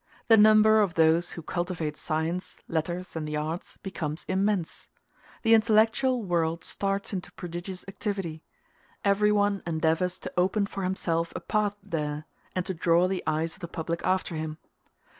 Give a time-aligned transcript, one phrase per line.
[0.29, 4.89] The number of those who cultivate science, letters, and the arts, becomes immense.
[5.43, 8.43] The intellectual world starts into prodigious activity:
[9.05, 12.25] everyone endeavors to open for himself a path there,
[12.55, 14.57] and to draw the eyes of the public after him.